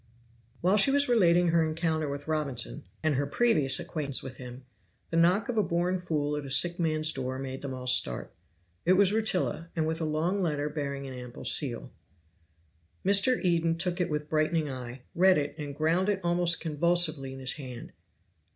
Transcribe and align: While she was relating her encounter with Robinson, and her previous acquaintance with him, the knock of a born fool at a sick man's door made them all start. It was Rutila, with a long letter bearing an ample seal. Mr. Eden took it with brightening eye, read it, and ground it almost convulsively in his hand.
While 0.61 0.77
she 0.77 0.89
was 0.89 1.07
relating 1.07 1.49
her 1.49 1.63
encounter 1.63 2.09
with 2.09 2.27
Robinson, 2.27 2.85
and 3.03 3.13
her 3.13 3.27
previous 3.27 3.79
acquaintance 3.79 4.23
with 4.23 4.37
him, 4.37 4.65
the 5.11 5.15
knock 5.17 5.47
of 5.47 5.59
a 5.59 5.61
born 5.61 5.99
fool 5.99 6.35
at 6.35 6.43
a 6.43 6.49
sick 6.49 6.79
man's 6.79 7.11
door 7.13 7.37
made 7.37 7.61
them 7.61 7.71
all 7.75 7.85
start. 7.85 8.33
It 8.83 8.93
was 8.93 9.11
Rutila, 9.11 9.69
with 9.75 10.01
a 10.01 10.05
long 10.05 10.37
letter 10.37 10.69
bearing 10.69 11.05
an 11.05 11.13
ample 11.13 11.45
seal. 11.45 11.91
Mr. 13.05 13.39
Eden 13.43 13.77
took 13.77 14.01
it 14.01 14.09
with 14.09 14.27
brightening 14.27 14.67
eye, 14.71 15.03
read 15.13 15.37
it, 15.37 15.53
and 15.59 15.75
ground 15.75 16.09
it 16.09 16.19
almost 16.23 16.59
convulsively 16.59 17.33
in 17.33 17.39
his 17.39 17.53
hand. 17.57 17.91